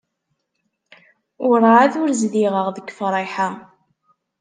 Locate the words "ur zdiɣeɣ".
2.01-2.67